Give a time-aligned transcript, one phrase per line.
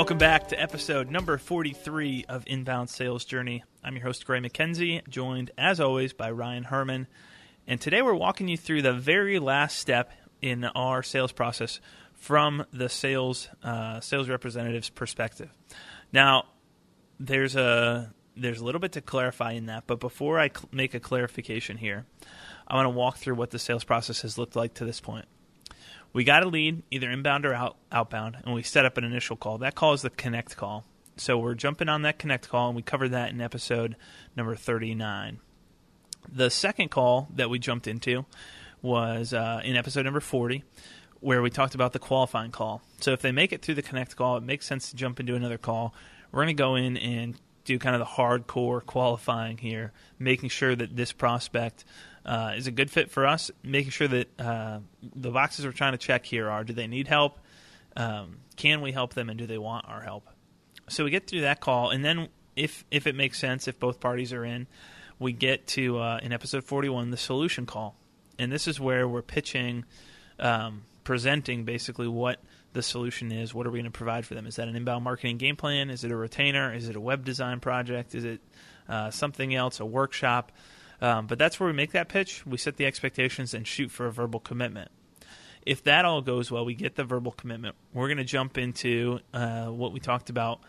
[0.00, 3.64] Welcome back to episode number 43 of Inbound Sales Journey.
[3.84, 7.06] I'm your host, Gray McKenzie, joined as always by Ryan Herman.
[7.66, 10.10] And today we're walking you through the very last step
[10.40, 11.82] in our sales process
[12.14, 15.50] from the sales uh, sales representative's perspective.
[16.14, 16.44] Now,
[17.18, 20.94] there's a there's a little bit to clarify in that, but before I cl- make
[20.94, 22.06] a clarification here,
[22.66, 25.26] I want to walk through what the sales process has looked like to this point
[26.12, 29.36] we got a lead, either inbound or out, outbound, and we set up an initial
[29.36, 29.58] call.
[29.58, 30.84] That call is the connect call.
[31.16, 33.96] So we're jumping on that connect call, and we covered that in episode
[34.36, 35.38] number 39.
[36.32, 38.24] The second call that we jumped into
[38.82, 40.64] was uh, in episode number 40,
[41.20, 42.82] where we talked about the qualifying call.
[43.00, 45.34] So if they make it through the connect call, it makes sense to jump into
[45.34, 45.94] another call.
[46.32, 50.74] We're going to go in and do kind of the hardcore qualifying here, making sure
[50.74, 51.84] that this prospect
[52.24, 53.50] uh, is a good fit for us.
[53.62, 57.08] Making sure that uh, the boxes we're trying to check here are: do they need
[57.08, 57.38] help?
[57.96, 60.28] Um, can we help them, and do they want our help?
[60.88, 64.00] So we get through that call, and then if if it makes sense, if both
[64.00, 64.66] parties are in,
[65.18, 67.96] we get to uh, in episode forty one the solution call,
[68.38, 69.84] and this is where we're pitching,
[70.38, 72.40] um, presenting basically what
[72.72, 73.52] the solution is.
[73.54, 74.46] What are we going to provide for them?
[74.46, 75.90] Is that an inbound marketing game plan?
[75.90, 76.72] Is it a retainer?
[76.72, 78.14] Is it a web design project?
[78.14, 78.40] Is it
[78.88, 79.80] uh, something else?
[79.80, 80.52] A workshop?
[81.00, 82.44] Um, but that's where we make that pitch.
[82.46, 84.90] We set the expectations and shoot for a verbal commitment.
[85.64, 87.76] If that all goes well, we get the verbal commitment.
[87.92, 90.60] We're going to jump into uh, what we talked about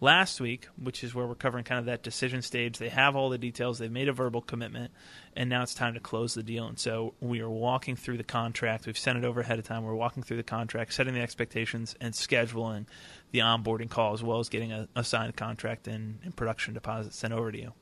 [0.00, 2.78] last week, which is where we're covering kind of that decision stage.
[2.78, 4.92] They have all the details, they've made a verbal commitment,
[5.34, 6.66] and now it's time to close the deal.
[6.66, 8.86] And so we are walking through the contract.
[8.86, 9.84] We've sent it over ahead of time.
[9.84, 12.86] We're walking through the contract, setting the expectations, and scheduling
[13.32, 17.12] the onboarding call as well as getting a, a signed contract and, and production deposit
[17.12, 17.72] sent over to you.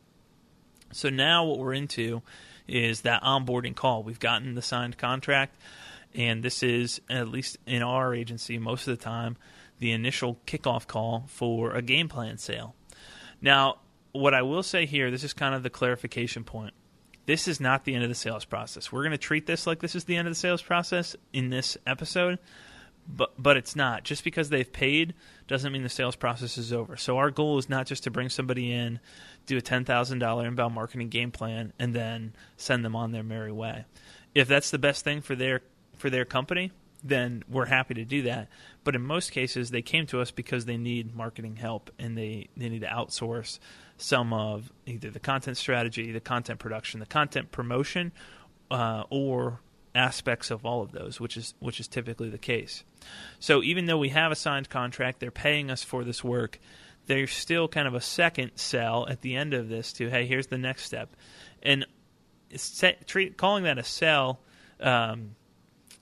[0.92, 2.22] So now what we're into
[2.68, 4.02] is that onboarding call.
[4.02, 5.56] We've gotten the signed contract,
[6.14, 9.36] and this is, at least in our agency, most of the time,
[9.78, 12.74] the initial kickoff call for a game plan sale.
[13.40, 13.76] Now,
[14.12, 16.74] what I will say here, this is kind of the clarification point.
[17.26, 18.90] This is not the end of the sales process.
[18.90, 21.50] We're going to treat this like this is the end of the sales process in
[21.50, 22.38] this episode,
[23.08, 24.04] but but it's not.
[24.04, 25.14] Just because they've paid
[25.46, 26.96] doesn't mean the sales process is over.
[26.96, 29.00] So our goal is not just to bring somebody in
[29.46, 33.84] do a $10,000 inbound marketing game plan, and then send them on their merry way.
[34.34, 35.62] If that's the best thing for their
[35.96, 36.72] for their company,
[37.02, 38.48] then we're happy to do that.
[38.84, 42.48] But in most cases, they came to us because they need marketing help and they,
[42.56, 43.58] they need to outsource
[43.96, 48.12] some of either the content strategy, the content production, the content promotion,
[48.70, 49.60] uh, or
[49.96, 52.84] aspects of all of those, which is which is typically the case.
[53.40, 56.58] So even though we have a signed contract, they're paying us for this work
[57.06, 60.48] there's still kind of a second sell at the end of this to hey here's
[60.48, 61.16] the next step
[61.62, 61.86] and
[62.54, 64.40] set, treat, calling that a sell
[64.80, 65.34] um,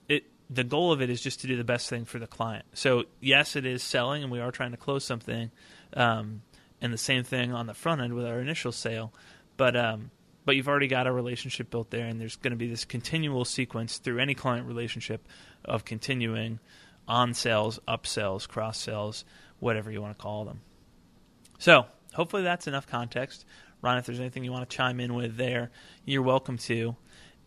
[0.09, 2.65] it the goal of it is just to do the best thing for the client
[2.73, 5.51] so yes it is selling and we are trying to close something
[5.93, 6.41] um,
[6.81, 9.13] and the same thing on the front end with our initial sale
[9.57, 10.11] but um,
[10.45, 13.43] but you've already got a relationship built there and there's going to be this continual
[13.43, 15.27] sequence through any client relationship
[15.63, 16.59] of continuing
[17.07, 19.25] on sales upsells cross sells
[19.59, 20.61] whatever you want to call them
[21.57, 21.85] so
[22.15, 23.45] hopefully that's enough context.
[23.81, 25.69] Ron, if there's anything you want to chime in with there,
[26.05, 26.95] you're welcome to.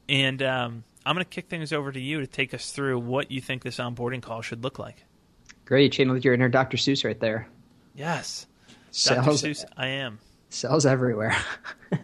[0.09, 3.31] And um, I'm going to kick things over to you to take us through what
[3.31, 5.05] you think this onboarding call should look like.
[5.65, 6.77] Great, you channeled your inner Dr.
[6.77, 7.49] Seuss right there.
[7.95, 8.47] Yes,
[8.91, 9.49] Sales, Dr.
[9.49, 10.19] Seuss, I am.
[10.51, 11.37] Sales everywhere.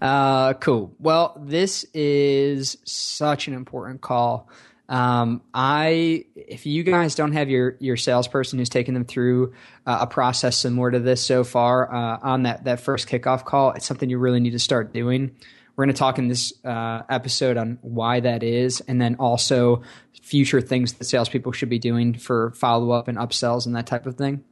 [0.00, 0.94] uh, cool.
[0.98, 4.48] Well, this is such an important call
[4.90, 9.54] um, I, if you guys don't have your your salesperson who's taken them through
[9.86, 13.70] uh, a process similar to this so far uh, on that that first kickoff call,
[13.70, 15.36] it's something you really need to start doing.
[15.76, 19.82] We're going to talk in this uh, episode on why that is, and then also
[20.20, 24.06] future things that salespeople should be doing for follow up and upsells and that type
[24.06, 24.42] of thing.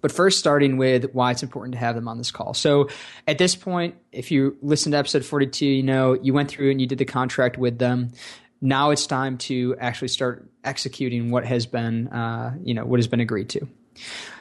[0.00, 2.54] But first, starting with why it's important to have them on this call.
[2.54, 2.88] So,
[3.26, 6.80] at this point, if you listen to episode 42, you know you went through and
[6.80, 8.12] you did the contract with them.
[8.60, 13.08] Now it's time to actually start executing what has been uh, you know what has
[13.08, 13.66] been agreed to.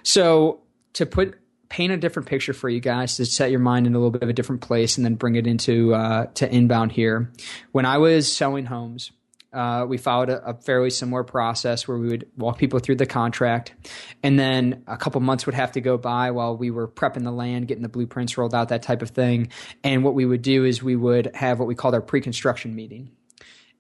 [0.04, 0.62] So
[0.94, 1.36] to put
[1.70, 4.24] paint a different picture for you guys to set your mind in a little bit
[4.24, 7.32] of a different place and then bring it into uh, to inbound here.
[7.72, 9.12] When i was selling homes
[9.52, 13.06] uh, we followed a, a, fairly similar process where we would walk people through the
[13.06, 13.74] contract,
[14.22, 17.32] and then a couple months would have to go by while we were prepping the
[17.32, 19.50] land, getting the blueprints rolled out, that type of thing.
[19.84, 23.12] And what we would do is we would have what we called our pre-construction meeting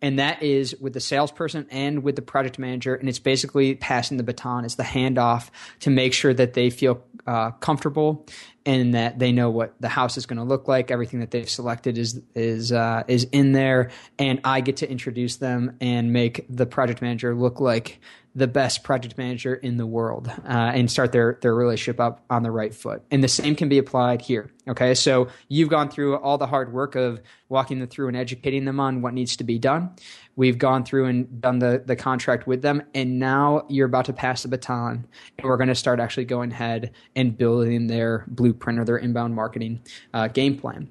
[0.02, 4.18] and that is with the salesperson and with the project manager and it's basically passing
[4.18, 5.50] the baton it's the handoff
[5.80, 8.26] to make sure that they feel uh, comfortable
[8.70, 11.50] and that they know what the house is going to look like everything that they've
[11.50, 13.90] selected is is uh, is in there
[14.20, 18.00] and i get to introduce them and make the project manager look like
[18.36, 22.44] the best project manager in the world uh, and start their their relationship up on
[22.44, 23.04] the right foot.
[23.12, 24.52] And the same can be applied here.
[24.68, 28.66] Okay, so you've gone through all the hard work of walking them through and educating
[28.66, 29.92] them on what needs to be done.
[30.36, 34.14] We've gone through and done the the contract with them, and now you're about to
[34.14, 35.08] pass the baton,
[35.38, 39.36] and we're going to start actually going ahead and building their blueprint or their inbound
[39.36, 39.82] marketing
[40.14, 40.90] uh, game plan.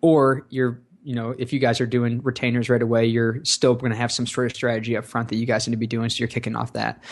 [0.00, 3.92] Or you're you know, if you guys are doing retainers right away, you're still going
[3.92, 6.10] to have some sort of strategy up front that you guys need to be doing.
[6.10, 7.02] So you're kicking off that.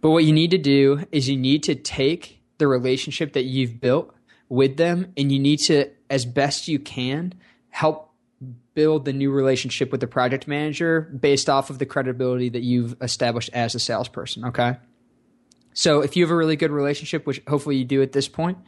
[0.00, 3.80] But what you need to do is you need to take the relationship that you've
[3.80, 4.14] built
[4.48, 7.34] with them and you need to, as best you can,
[7.68, 8.12] help
[8.74, 12.96] build the new relationship with the project manager based off of the credibility that you've
[13.02, 14.46] established as a salesperson.
[14.46, 14.76] Okay.
[15.78, 18.58] So if you have a really good relationship, which hopefully you do at this point,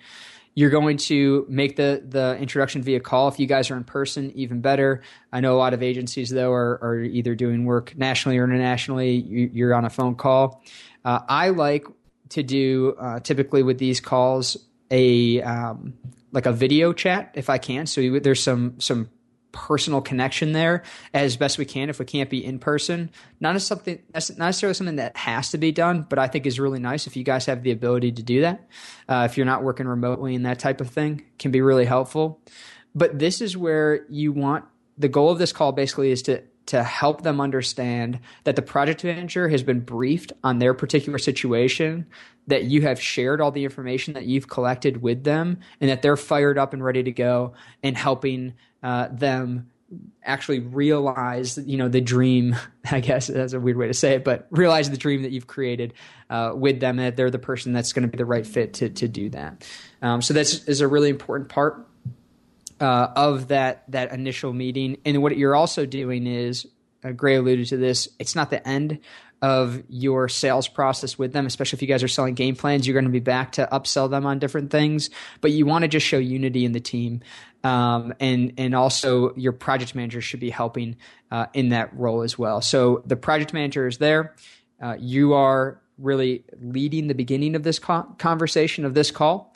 [0.54, 3.26] you're going to make the the introduction via call.
[3.26, 5.02] If you guys are in person, even better.
[5.32, 9.14] I know a lot of agencies though are, are either doing work nationally or internationally.
[9.16, 10.62] You, are on a phone call.
[11.04, 11.84] Uh, I like
[12.28, 14.56] to do uh, typically with these calls
[14.92, 15.94] a um,
[16.30, 17.86] like a video chat if I can.
[17.86, 19.10] So there's some some
[19.52, 20.82] personal connection there
[21.12, 23.10] as best we can if we can't be in person.
[23.40, 26.60] Not as something not necessarily something that has to be done, but I think is
[26.60, 28.68] really nice if you guys have the ability to do that.
[29.08, 32.40] Uh, if you're not working remotely and that type of thing can be really helpful.
[32.94, 34.64] But this is where you want
[34.98, 39.02] the goal of this call basically is to to help them understand that the project
[39.02, 42.06] manager has been briefed on their particular situation,
[42.46, 46.16] that you have shared all the information that you've collected with them, and that they're
[46.16, 49.70] fired up and ready to go and helping uh, them
[50.22, 52.54] actually realize you know the dream
[52.92, 55.48] i guess that's a weird way to say it but realize the dream that you've
[55.48, 55.92] created
[56.30, 58.88] uh, with them that they're the person that's going to be the right fit to,
[58.88, 59.68] to do that.
[60.00, 61.86] Um, so that's is a really important part
[62.80, 64.98] uh, of that that initial meeting.
[65.04, 66.66] And what you're also doing is
[67.04, 69.00] uh, gray alluded to this it's not the end
[69.42, 72.86] of your sales process with them, especially if you guys are selling game plans.
[72.86, 75.08] You're going to be back to upsell them on different things,
[75.40, 77.22] but you want to just show unity in the team.
[77.62, 80.96] Um, and and also your project manager should be helping
[81.30, 82.60] uh, in that role as well.
[82.60, 84.34] So the project manager is there.
[84.80, 89.54] Uh, you are really leading the beginning of this co- conversation of this call.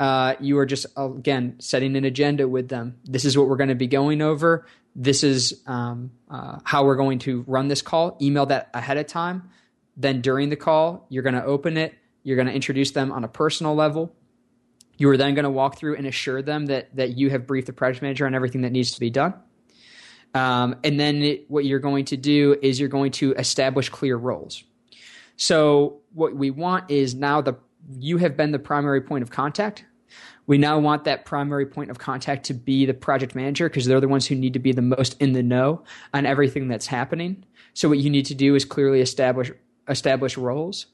[0.00, 2.96] Uh, you are just again setting an agenda with them.
[3.04, 6.96] This is what we're going to be going over this is um, uh, how we're
[6.96, 8.16] going to run this call.
[8.20, 9.50] Email that ahead of time.
[9.96, 11.94] Then during the call, you're going to open it.
[12.22, 14.14] You're going to introduce them on a personal level.
[14.96, 17.66] You are then going to walk through and assure them that that you have briefed
[17.66, 19.34] the project manager on everything that needs to be done.
[20.34, 24.16] Um, and then it, what you're going to do is you're going to establish clear
[24.16, 24.64] roles.
[25.36, 27.54] So what we want is now the
[27.98, 29.84] you have been the primary point of contact
[30.46, 34.00] we now want that primary point of contact to be the project manager because they're
[34.00, 35.82] the ones who need to be the most in the know
[36.12, 37.44] on everything that's happening.
[37.72, 39.50] So what you need to do is clearly establish
[39.88, 40.86] establish roles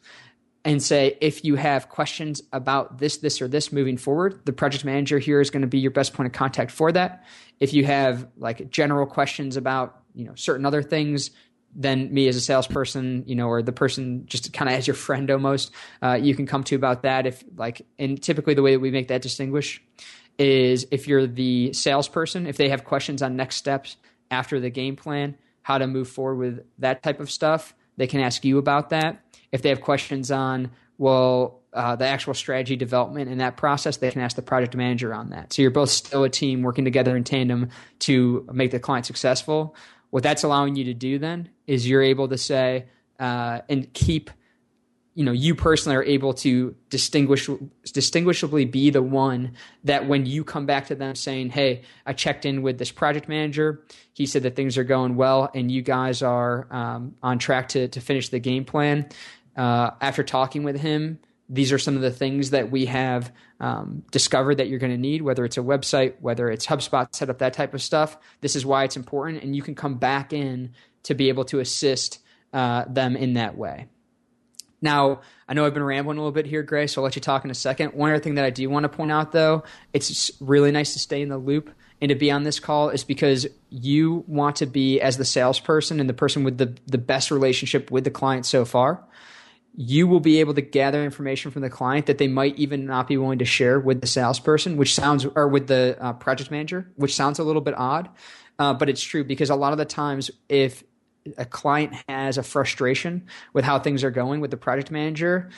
[0.65, 4.85] and say if you have questions about this this or this moving forward the project
[4.85, 7.25] manager here is going to be your best point of contact for that
[7.61, 11.31] if you have like general questions about you know certain other things
[11.75, 14.95] then me as a salesperson, you know, or the person just kind of as your
[14.95, 15.71] friend almost,
[16.03, 17.27] uh, you can come to about that.
[17.27, 19.83] If like, and typically the way that we make that distinguish
[20.39, 23.97] is if you're the salesperson, if they have questions on next steps
[24.31, 28.21] after the game plan, how to move forward with that type of stuff, they can
[28.21, 29.23] ask you about that.
[29.53, 34.11] If they have questions on, well, uh, the actual strategy development in that process, they
[34.11, 35.53] can ask the project manager on that.
[35.53, 37.69] So you're both still a team working together in tandem
[38.01, 39.77] to make the client successful.
[40.11, 42.87] What that's allowing you to do then is you're able to say
[43.19, 44.31] uh, and keep
[45.15, 47.49] you know you personally are able to distinguish
[47.93, 49.53] distinguishably be the one
[49.85, 53.29] that when you come back to them saying hey i checked in with this project
[53.29, 53.85] manager.
[54.13, 57.89] He said that things are going well and you guys are um, on track to,
[57.89, 59.09] to finish the game plan
[59.57, 61.19] uh, after talking with him
[61.51, 64.99] these are some of the things that we have um, discovered that you're going to
[64.99, 68.17] need, whether it's a website, whether it's HubSpot setup, that type of stuff.
[68.41, 71.59] This is why it's important, and you can come back in to be able to
[71.59, 72.21] assist
[72.53, 73.89] uh, them in that way.
[74.81, 77.21] Now, I know I've been rambling a little bit here, Gray, so I'll let you
[77.21, 77.93] talk in a second.
[77.93, 81.01] One other thing that I do want to point out, though, it's really nice to
[81.01, 84.67] stay in the loop and to be on this call is because you want to
[84.67, 88.47] be as the salesperson and the person with the the best relationship with the client
[88.47, 89.05] so far
[89.81, 93.09] you will be able to gather information from the client that they might even not
[93.09, 96.93] be willing to share with the salesperson, which sounds, or with the uh, project manager,
[96.97, 98.11] which sounds a little bit odd.
[98.59, 100.85] Uh, but it's true because a lot of the times, if
[101.39, 105.49] a client has a frustration with how things are going with the project manager,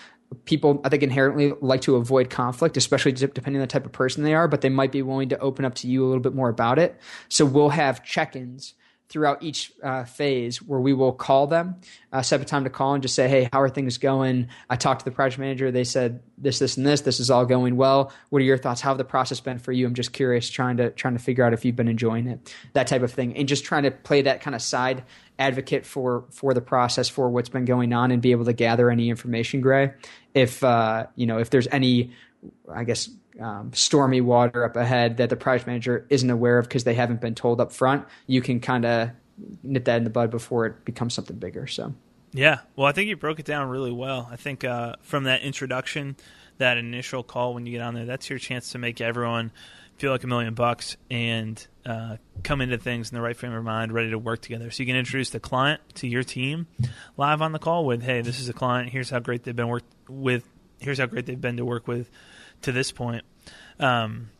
[0.44, 4.22] people I think inherently like to avoid conflict, especially depending on the type of person
[4.22, 6.32] they are, but they might be willing to open up to you a little bit
[6.32, 6.96] more about it.
[7.28, 8.74] So we'll have check-ins
[9.12, 11.76] throughout each uh, phase where we will call them,
[12.12, 14.48] uh, set a time to call and just say, hey, how are things going?
[14.70, 15.70] I talked to the project manager.
[15.70, 17.02] They said this, this, and this.
[17.02, 18.10] This is all going well.
[18.30, 18.80] What are your thoughts?
[18.80, 19.86] How have the process been for you?
[19.86, 22.86] I'm just curious, trying to trying to figure out if you've been enjoying it, that
[22.86, 25.04] type of thing, and just trying to play that kind of side
[25.38, 28.90] advocate for for the process for what's been going on and be able to gather
[28.90, 29.60] any information.
[29.60, 29.92] Gray,
[30.32, 32.12] if uh, you know if there's any,
[32.72, 33.10] I guess
[33.40, 37.20] um, stormy water up ahead that the project manager isn't aware of because they haven't
[37.20, 39.10] been told up front, you can kind of
[39.62, 41.66] nip that in the bud before it becomes something bigger.
[41.66, 41.94] So,
[42.32, 44.28] yeah, well, I think you broke it down really well.
[44.30, 46.16] I think uh, from that introduction,
[46.58, 49.52] that initial call when you get on there, that's your chance to make everyone
[49.96, 53.62] feel like a million bucks and uh, come into things in the right frame of
[53.62, 54.70] mind, ready to work together.
[54.70, 56.66] So you can introduce the client to your team
[57.16, 58.90] live on the call with, "Hey, this is a client.
[58.90, 60.48] Here's how great they've been worked with.
[60.80, 62.10] Here's how great they've been to work with
[62.62, 63.24] to this point.
[63.78, 64.30] Um,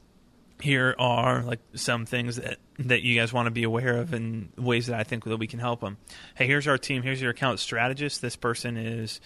[0.60, 4.50] here are like some things that that you guys want to be aware of and
[4.56, 5.98] ways that I think that we can help them.
[6.34, 7.02] Hey, here's our team.
[7.02, 8.22] Here's your account strategist.
[8.22, 9.20] This person is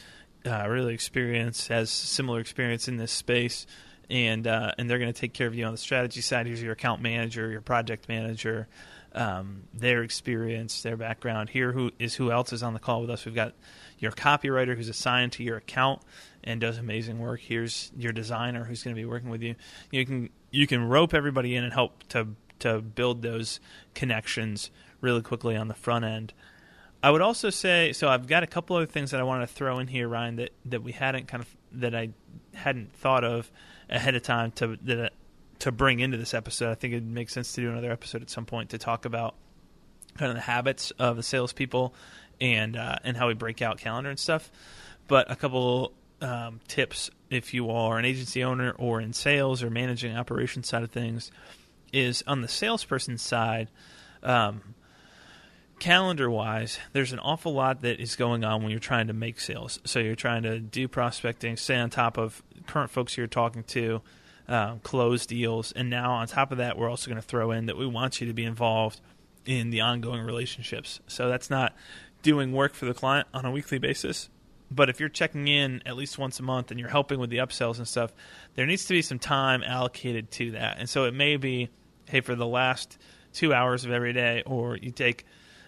[0.47, 3.67] uh, really experienced, has similar experience in this space,
[4.09, 6.47] and uh, and they're going to take care of you on the strategy side.
[6.47, 8.69] Here's your account manager, your project manager,
[9.17, 11.49] um, their experience, their background.
[11.49, 13.25] Here, who is who else is on the call with us?
[13.25, 13.55] We've got
[13.99, 16.03] your copywriter who's assigned to your account
[16.45, 17.41] and does amazing work.
[17.41, 19.57] Here's your designer who's going to be working with you.
[19.91, 22.29] You can you can rope everybody in and help to
[22.61, 23.59] to build those
[23.95, 24.71] connections
[25.01, 26.33] really quickly on the front end.
[27.03, 28.09] I would also say so.
[28.09, 30.51] I've got a couple other things that I want to throw in here, Ryan, that,
[30.67, 32.11] that we hadn't kind of that I
[32.55, 33.51] hadn't thought of
[33.89, 35.13] ahead of time to that
[35.61, 36.71] to bring into this episode.
[36.71, 39.35] I think it makes sense to do another episode at some point to talk about
[40.17, 41.95] kind of the habits of the salespeople
[42.41, 44.51] and uh, and how we break out calendar and stuff.
[45.09, 49.71] But a couple um, tips if you are an agency owner or in sales or
[49.71, 51.31] managing operations side of things
[51.93, 53.69] is on the salesperson side.
[54.23, 54.75] Um,
[55.79, 59.41] calendar wise, there's an awful lot that is going on when you're trying to make
[59.41, 59.79] sales.
[59.85, 64.01] So you're trying to do prospecting, stay on top of current folks you're talking to,
[64.49, 67.67] um, close deals, and now on top of that, we're also going to throw in
[67.67, 69.01] that we want you to be involved
[69.45, 71.01] in the ongoing relationships.
[71.07, 71.75] So that's not
[72.23, 74.29] doing work for the client on a weekly basis.
[74.71, 77.37] But if you're checking in at least once a month and you're helping with the
[77.37, 78.13] upsells and stuff,
[78.57, 80.79] there needs to be some time allocated to that.
[80.79, 81.71] And so it may be,
[82.07, 82.99] hey, for the last
[83.33, 85.25] two hours of every day, or you take,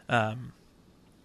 [0.08, 0.52] um,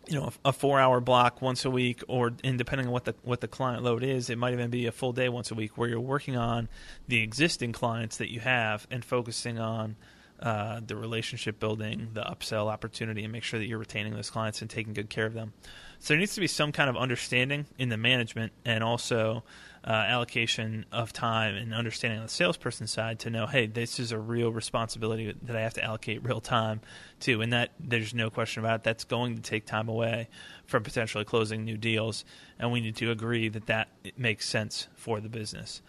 [0.07, 3.41] you know, a, four-hour block once a week, or and depending on what the what
[3.41, 5.87] the client load is, it might even be a full day once a week where
[5.87, 6.67] you're working on
[7.07, 9.95] the existing clients that you have and focusing on
[10.43, 14.61] uh, the relationship building, the upsell opportunity, and make sure that you're retaining those clients
[14.61, 15.53] and taking good care of them.
[15.99, 19.45] So there needs to be some kind of understanding in the management and also
[19.87, 24.11] uh, allocation of time and understanding on the salesperson side to know, hey, this is
[24.11, 26.81] a real responsibility that I have to allocate real time
[27.21, 28.83] to, and that there's no question about it.
[28.83, 30.27] That's going to take time away
[30.65, 32.25] from potentially closing new deals,
[32.59, 35.81] and we need to agree that that makes sense for the business.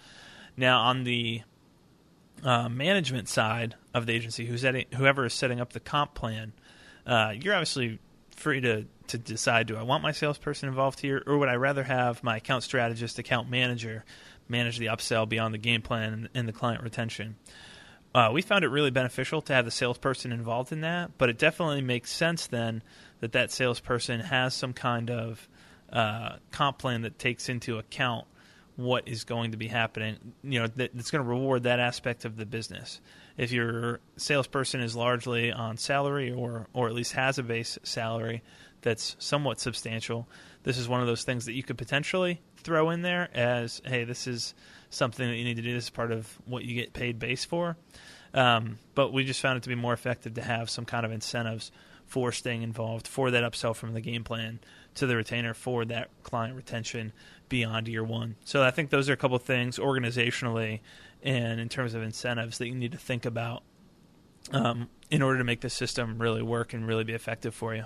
[0.57, 1.43] Now, on the
[2.43, 4.65] uh, management side of the agency, who's
[4.95, 6.53] whoever is setting up the comp plan,
[7.07, 7.99] uh, you're obviously
[8.31, 11.85] free to to decide: do I want my salesperson involved here, or would I rather
[11.85, 14.05] have my account strategist, account manager,
[14.49, 17.37] manage the upsell beyond the game plan and, and the client retention?
[18.15, 21.37] Uh, we found it really beneficial to have the salesperson involved in that, but it
[21.37, 22.81] definitely makes sense then
[23.21, 25.49] that that salesperson has some kind of
[25.93, 28.27] uh, comp plan that takes into account
[28.77, 30.17] what is going to be happening.
[30.43, 33.01] You know, that, that's going to reward that aspect of the business.
[33.37, 38.43] If your salesperson is largely on salary, or or at least has a base salary
[38.83, 40.29] that's somewhat substantial,
[40.63, 44.05] this is one of those things that you could potentially throw in there as, hey,
[44.05, 44.55] this is
[44.91, 45.73] something that you need to do.
[45.73, 47.77] This is part of what you get paid base for.
[48.35, 51.13] Um, but we just found it to be more effective to have some kind of
[51.13, 51.71] incentives
[52.07, 54.61] for staying involved, for that upsell from the game plan
[54.95, 57.13] to the retainer, for that client retention
[57.49, 58.37] beyond year one.
[58.45, 60.81] So I think those are a couple things organizationally
[61.23, 63.63] and in terms of incentives that you need to think about
[64.53, 67.85] um, in order to make the system really work and really be effective for you.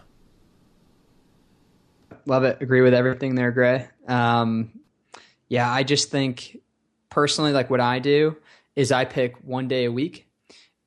[2.26, 2.60] Love it.
[2.60, 3.88] Agree with everything there, Gray.
[4.06, 4.80] Um,
[5.48, 6.58] yeah, I just think
[7.10, 8.36] personally, like what I do
[8.76, 10.28] is I pick one day a week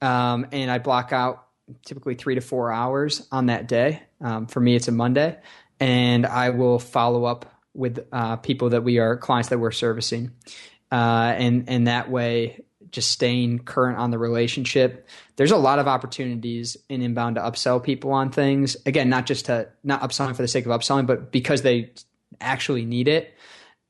[0.02, 1.46] um, and I block out
[1.86, 4.04] typically three to four hours on that day.
[4.20, 5.38] Um, for me, it's a Monday,
[5.80, 10.32] and I will follow up with uh, people that we are clients that we're servicing,
[10.92, 15.08] uh, and and that way just staying current on the relationship.
[15.38, 18.76] There's a lot of opportunities in inbound to upsell people on things.
[18.86, 21.92] Again, not just to not upselling for the sake of upselling, but because they
[22.40, 23.34] actually need it.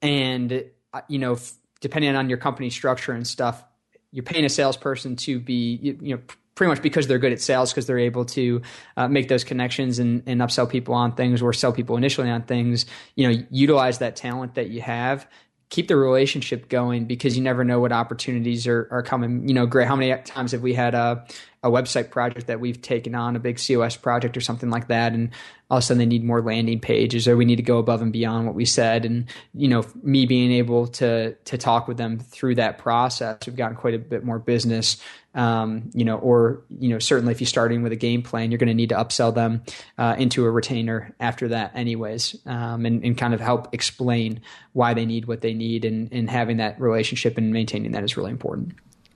[0.01, 1.37] And uh, you know,
[1.79, 3.63] depending on your company structure and stuff,
[4.11, 6.21] you're paying a salesperson to be you, you know
[6.61, 8.61] pretty much because they're good at sales because they're able to
[8.95, 12.43] uh, make those connections and, and upsell people on things or sell people initially on
[12.43, 15.27] things you know utilize that talent that you have
[15.71, 19.47] keep the relationship going because you never know what opportunities are, are coming.
[19.47, 19.87] You know, great.
[19.87, 21.25] How many times have we had a,
[21.63, 25.13] a website project that we've taken on, a big COS project or something like that,
[25.13, 25.29] and
[25.69, 28.01] all of a sudden they need more landing pages or we need to go above
[28.01, 29.05] and beyond what we said.
[29.05, 33.55] And, you know, me being able to, to talk with them through that process, we've
[33.55, 35.01] gotten quite a bit more business
[35.33, 38.57] um, you know, or you know, certainly if you're starting with a game plan, you're
[38.57, 39.63] going to need to upsell them
[39.97, 44.41] uh, into a retainer after that, anyways, um, and, and kind of help explain
[44.73, 48.17] why they need what they need, and, and having that relationship and maintaining that is
[48.17, 48.73] really important.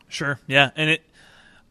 [0.08, 1.04] Sure, yeah, and it.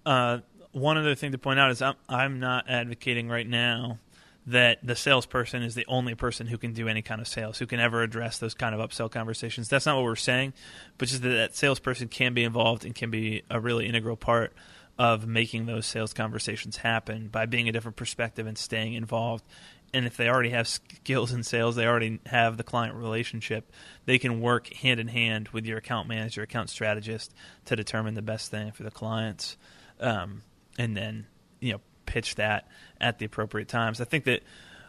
[0.05, 0.39] Uh,
[0.73, 4.01] one other thing to point out is I'm I'm not advocating right now
[4.47, 7.67] that the salesperson is the only person who can do any kind of sales, who
[7.67, 9.69] can ever address those kind of upsell conversations.
[9.69, 10.53] That's not what we're saying,
[10.99, 14.53] but just that that salesperson can be involved and can be a really integral part
[14.99, 19.45] of making those sales conversations happen by being a different perspective and staying involved.
[19.93, 23.73] And if they already have skills in sales, they already have the client relationship,
[24.07, 27.33] they can work hand in hand with your account manager, account strategist
[27.67, 29.57] to determine the best thing for the clients.
[30.01, 30.43] Um,
[30.79, 31.27] and then,
[31.61, 31.81] you know,
[32.15, 32.69] pitch that
[33.01, 34.01] at the appropriate times.
[34.01, 34.45] I think that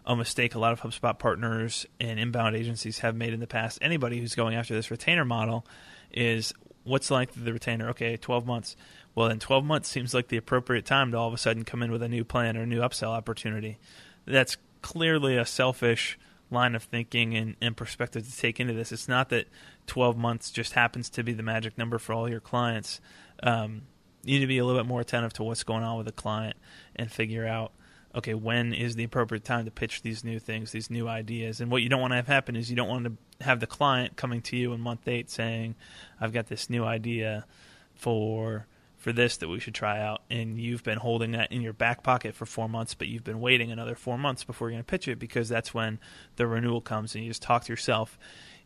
[0.06, 3.80] a mistake a lot of HubSpot partners and inbound agencies have made in the past,
[3.82, 5.66] anybody who's going after this retainer model,
[6.14, 6.54] is
[6.84, 7.90] what's the length of the retainer?
[7.90, 8.76] Okay, 12 months.
[9.16, 11.82] Well, then 12 months seems like the appropriate time to all of a sudden come
[11.82, 13.80] in with a new plan or a new upsell opportunity.
[14.28, 16.20] That's clearly a selfish
[16.52, 18.92] line of thinking and, and perspective to take into this.
[18.92, 19.48] It's not that
[19.88, 23.02] 12 months just happens to be the magic number for all your clients.
[23.42, 23.82] Um,
[24.26, 26.12] you need to be a little bit more attentive to what's going on with the
[26.12, 26.58] client
[26.96, 27.72] and figure out
[28.14, 31.62] okay when is the appropriate time to pitch these new things these new ideas?
[31.62, 33.68] And what you don't want to have happen is you don't want to have the
[33.68, 35.76] client coming to you in month eight saying
[36.22, 37.46] i've got this new idea
[37.94, 38.66] for
[38.98, 42.02] for this that we should try out and you've been holding that in your back
[42.02, 44.90] pocket for four months but you've been waiting another four months before you're going to
[44.90, 46.00] pitch it because that's when
[46.38, 48.18] the renewal comes and you just talk to yourself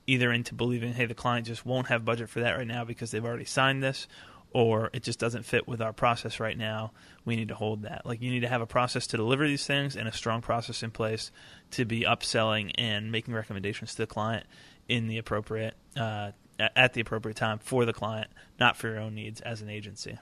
[0.06, 3.12] either into believing hey the client just won't have budget for that right now because
[3.12, 4.08] they've already signed this
[4.52, 6.92] or it just doesn't fit with our process right now,
[7.26, 8.06] we need to hold that.
[8.06, 10.82] Like you need to have a process to deliver these things and a strong process
[10.82, 11.32] in place
[11.72, 14.46] to be upselling and making recommendations to the client
[14.88, 16.32] in the appropriate uh,
[16.76, 20.18] at the appropriate time for the client, not for your own needs as an agency.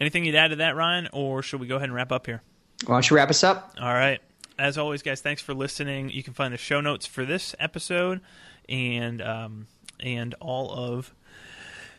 [0.00, 2.42] Anything you'd add to that, Ryan, or should we go ahead and wrap up here?
[2.86, 3.74] Why don't you wrap us up?
[3.80, 4.20] All right.
[4.58, 6.10] As always, guys, thanks for listening.
[6.10, 8.20] You can find the show notes for this episode
[8.68, 9.66] and um,
[10.00, 11.14] and all of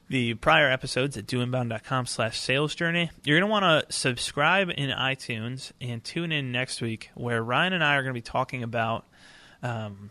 [0.10, 3.12] the prior episodes at doinbound.com slash sales journey.
[3.24, 7.74] You're going to want to subscribe in iTunes and tune in next week where Ryan
[7.74, 9.06] and I are going to be talking about
[9.62, 10.10] um,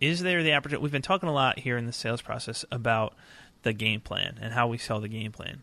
[0.00, 0.82] is there the opportunity?
[0.82, 3.14] We've been talking a lot here in the sales process about
[3.62, 5.62] the game plan and how we sell the game plan.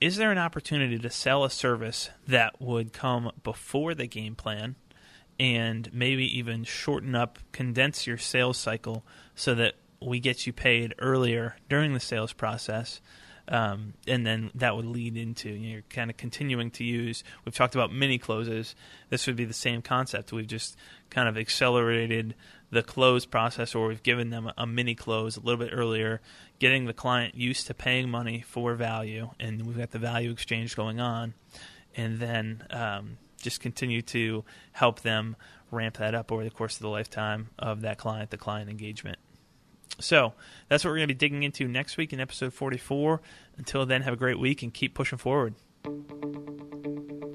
[0.00, 4.76] Is there an opportunity to sell a service that would come before the game plan
[5.38, 10.94] and maybe even shorten up, condense your sales cycle so that we get you paid
[10.98, 13.00] earlier during the sales process.
[13.46, 17.22] Um, and then that would lead into you know, you're kind of continuing to use.
[17.44, 18.74] We've talked about mini closes.
[19.10, 20.32] This would be the same concept.
[20.32, 20.76] We've just
[21.10, 22.34] kind of accelerated
[22.70, 26.20] the close process, or we've given them a, a mini close a little bit earlier,
[26.58, 30.74] getting the client used to paying money for value, and we've got the value exchange
[30.74, 31.34] going on,
[31.94, 35.36] and then um, just continue to help them
[35.70, 39.18] ramp that up over the course of the lifetime of that client, the client engagement.
[40.00, 40.32] So
[40.68, 43.20] that's what we're going to be digging into next week in episode 44.
[43.58, 45.54] Until then, have a great week and keep pushing forward.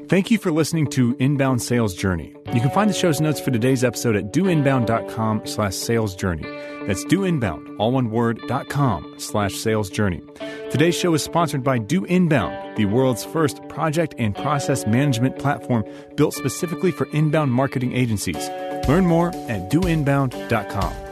[0.09, 2.35] Thank you for listening to Inbound Sales Journey.
[2.51, 6.41] You can find the show's notes for today's episode at doinbound.com slash sales journey.
[6.87, 10.23] That's doinbound, all one word, dot com slash sales journey.
[10.71, 15.83] Today's show is sponsored by Do Inbound, the world's first project and process management platform
[16.15, 18.49] built specifically for inbound marketing agencies.
[18.87, 21.08] Learn more at doinbound.com.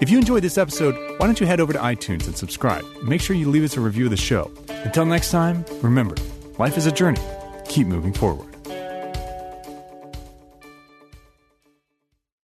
[0.00, 2.86] If you enjoyed this episode, why don't you head over to iTunes and subscribe?
[3.02, 4.50] Make sure you leave us a review of the show.
[4.68, 6.16] Until next time, remember,
[6.58, 7.20] life is a journey.
[7.68, 8.49] Keep moving forward.